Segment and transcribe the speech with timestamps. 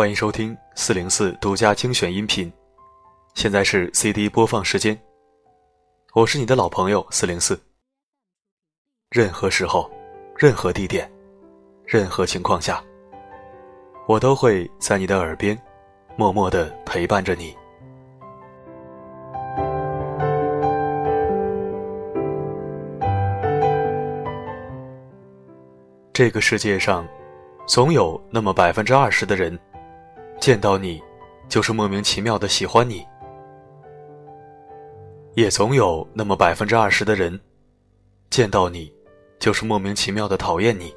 [0.00, 2.50] 欢迎收听四零四独家精选音频，
[3.34, 4.98] 现在是 CD 播放时间。
[6.14, 7.60] 我是你的老朋友四零四。
[9.10, 9.90] 任何时候、
[10.38, 11.06] 任何地点、
[11.84, 12.82] 任何情况下，
[14.08, 15.54] 我都会在你的耳边
[16.16, 17.54] 默默的陪伴着你。
[26.14, 27.06] 这个世界上，
[27.66, 29.60] 总有那么百分之二十的人，
[30.40, 31.00] 见到你，
[31.50, 33.06] 就是莫名其妙的喜欢你；
[35.34, 37.38] 也总有那么百分之二十的人，
[38.30, 38.90] 见到你，
[39.38, 40.94] 就是莫名其妙的讨厌你。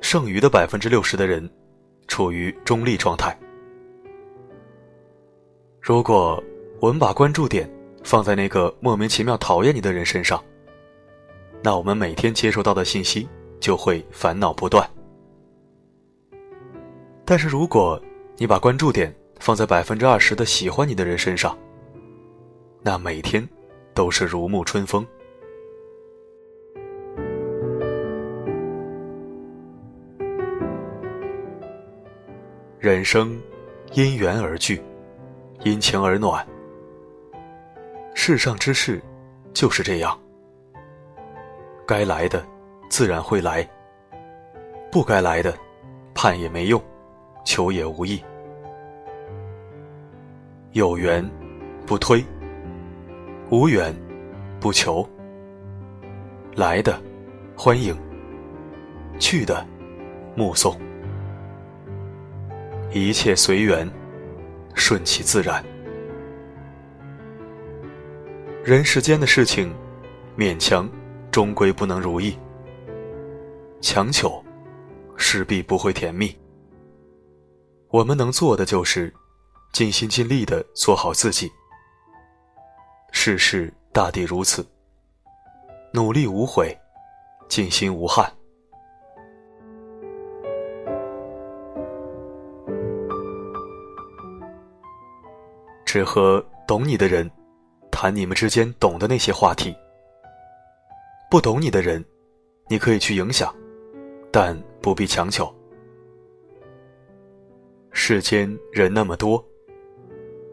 [0.00, 1.48] 剩余的百分之六十的人，
[2.08, 3.38] 处于中立状态。
[5.80, 6.42] 如果
[6.80, 7.70] 我们把关注点
[8.02, 10.42] 放在那个莫名其妙讨厌你的人身上，
[11.62, 13.28] 那我们每天接收到的信息
[13.60, 14.84] 就会烦恼不断。
[17.24, 18.00] 但是如果
[18.36, 21.56] 你把关注点放在百分之二十的喜欢你的人身上，
[22.82, 23.46] 那每天
[23.94, 25.06] 都是如沐春风。
[32.78, 33.40] 人生
[33.92, 34.82] 因缘而聚，
[35.62, 36.46] 因情而暖。
[38.14, 39.02] 世上之事
[39.54, 40.18] 就是这样。
[41.86, 42.44] 该来的，
[42.90, 43.66] 自然会来；
[44.92, 45.56] 不该来的，
[46.14, 46.82] 盼也没用，
[47.44, 48.22] 求也无益。
[50.72, 51.24] 有缘
[51.86, 52.24] 不推，
[53.50, 53.94] 无缘
[54.60, 55.08] 不求。
[56.56, 57.00] 来的
[57.56, 57.96] 欢迎，
[59.18, 59.64] 去的
[60.34, 60.76] 目送，
[62.92, 63.88] 一切随缘，
[64.74, 65.64] 顺其自然。
[68.64, 69.72] 人世间的事情，
[70.36, 70.88] 勉强。
[71.30, 72.38] 终归不能如意，
[73.80, 74.40] 强求
[75.16, 76.32] 势必不会甜蜜。
[77.94, 79.14] 我们能做的就是
[79.72, 81.48] 尽心尽力的做好自己。
[83.12, 84.66] 世事大抵如此，
[85.92, 86.76] 努力无悔，
[87.48, 88.28] 尽心无憾。
[95.84, 97.30] 只和懂你的人
[97.92, 99.72] 谈你们之间懂的那些话题。
[101.30, 102.04] 不懂你的人，
[102.66, 103.54] 你可以去影响，
[104.32, 105.48] 但不必强求。
[108.06, 109.42] 世间人那么多，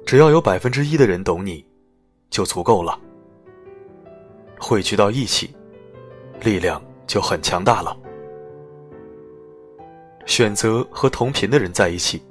[0.05, 1.65] 只要有百分之一的人懂你，
[2.29, 2.97] 就足够了。
[4.57, 5.53] 汇聚到一起，
[6.41, 7.93] 力量就很强大了。
[10.25, 12.23] 选择和同频的人在一起，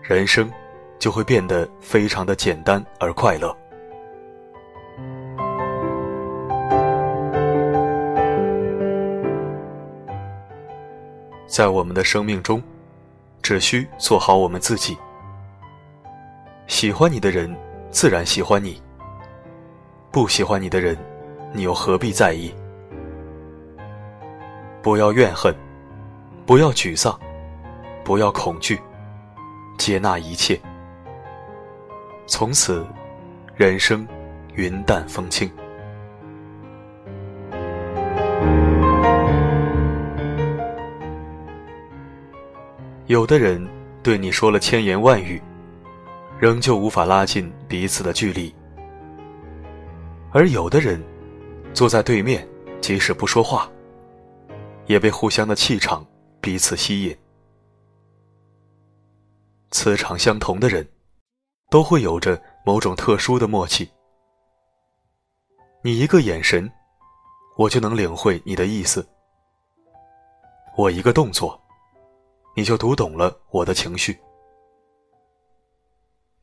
[0.00, 0.50] 人生
[0.98, 3.54] 就会变得非常的简单而快乐。
[11.46, 12.62] 在我们的生命中，
[13.44, 14.96] 只需做好我们自己。
[16.66, 17.54] 喜欢你的人，
[17.90, 18.80] 自然喜欢你；
[20.10, 20.96] 不喜欢你的人，
[21.52, 22.54] 你又何必在意？
[24.82, 25.54] 不要怨恨，
[26.46, 27.20] 不要沮丧，
[28.02, 28.80] 不要恐惧，
[29.76, 30.58] 接纳一切。
[32.26, 32.86] 从此，
[33.56, 34.08] 人生
[34.54, 35.50] 云淡风轻。
[43.06, 43.62] 有的人
[44.02, 45.42] 对你说了千言万语，
[46.38, 48.50] 仍旧无法拉近彼此的距离；
[50.32, 51.02] 而有的人
[51.74, 52.48] 坐在对面，
[52.80, 53.70] 即使不说话，
[54.86, 56.02] 也被互相的气场
[56.40, 57.14] 彼此吸引。
[59.70, 60.88] 磁场相同的人，
[61.70, 63.86] 都会有着某种特殊的默契。
[65.82, 66.72] 你一个眼神，
[67.58, 69.02] 我就能领会你的意思；
[70.74, 71.60] 我一个动作。
[72.56, 74.16] 你就读懂了我的情绪。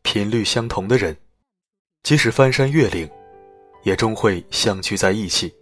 [0.02, 1.16] 频率相同的人，
[2.04, 3.10] 即使翻山越岭，
[3.84, 5.54] 也终会相聚在一起。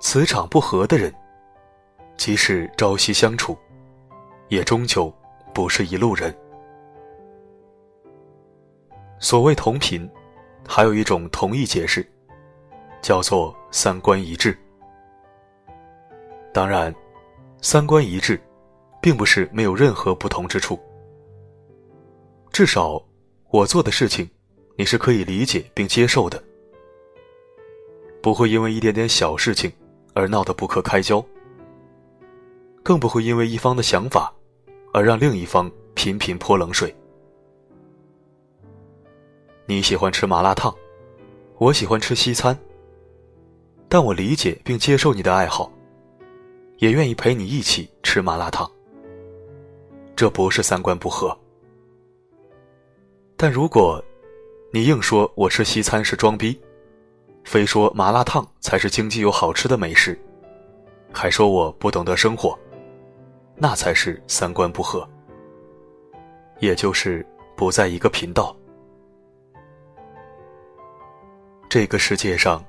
[0.00, 1.14] 磁场不合的人，
[2.16, 3.54] 即使朝夕相处，
[4.48, 5.12] 也终究
[5.52, 6.34] 不是一路人。
[9.18, 10.10] 所谓同频，
[10.66, 12.10] 还有一种同义解释，
[13.02, 14.58] 叫做三观一致。
[16.50, 16.94] 当然，
[17.60, 18.40] 三观一致。
[19.00, 20.78] 并不是没有任何不同之处，
[22.52, 23.02] 至少
[23.50, 24.28] 我做的事情，
[24.76, 26.42] 你是可以理解并接受的，
[28.22, 29.72] 不会因为一点点小事情
[30.12, 31.24] 而闹得不可开交，
[32.82, 34.32] 更不会因为一方的想法
[34.92, 36.94] 而让另一方频频泼冷水。
[39.66, 40.74] 你喜欢吃麻辣烫，
[41.56, 42.58] 我喜欢吃西餐，
[43.88, 45.72] 但我理解并接受你的爱好，
[46.78, 48.70] 也愿意陪你一起吃麻辣烫。
[50.20, 51.34] 这不是三观不合。
[53.38, 54.04] 但如果，
[54.70, 56.60] 你硬说我吃西餐是装逼，
[57.42, 60.20] 非说麻辣烫才是经济又好吃的美食，
[61.10, 62.54] 还说我不懂得生活，
[63.56, 65.08] 那才是三观不合，
[66.58, 67.26] 也就是
[67.56, 68.54] 不在一个频道。
[71.66, 72.62] 这个世界上，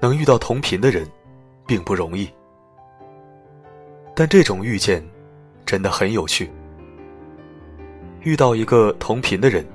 [0.00, 1.08] 能遇到同频的人，
[1.64, 2.28] 并不容易，
[4.16, 5.00] 但这种遇见，
[5.64, 6.50] 真的很有趣。
[8.24, 9.66] 遇到一个同频的人。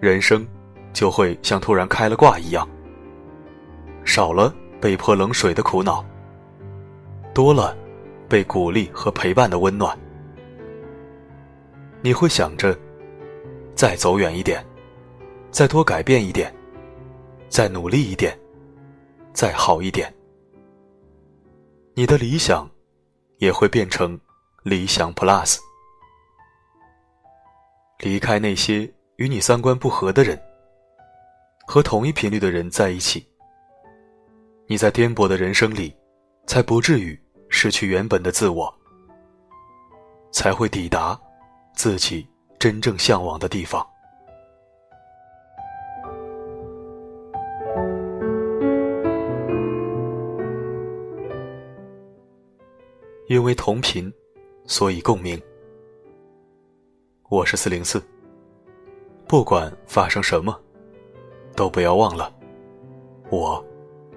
[0.00, 0.46] 人生
[0.92, 2.68] 就会像突然开了挂一样，
[4.04, 6.04] 少了被泼冷水的苦恼，
[7.34, 7.76] 多了
[8.28, 9.98] 被鼓励和陪伴的温暖。
[12.00, 12.78] 你会想着
[13.74, 14.64] 再走远一点，
[15.50, 16.54] 再多改变一点，
[17.48, 18.38] 再努力一点，
[19.32, 20.14] 再好一点。
[21.94, 22.70] 你的理想
[23.38, 24.16] 也会变成
[24.62, 25.58] 理想 Plus，
[28.08, 28.90] 离开那些。
[29.16, 30.40] 与你三观不合的人，
[31.66, 33.26] 和同一频率的人在一起，
[34.68, 35.92] 你在颠簸的人生里，
[36.46, 38.72] 才不至于失去原本的自我，
[40.30, 41.20] 才会抵达
[41.74, 42.24] 自己
[42.60, 43.84] 真正向往的地方。
[53.26, 54.12] 因为同频，
[54.64, 55.42] 所以共鸣。
[57.30, 58.02] 我是四零四。
[59.26, 60.58] 不管发生什么，
[61.54, 62.34] 都不要忘了，
[63.28, 63.62] 我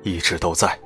[0.02, 0.80] 一直都在。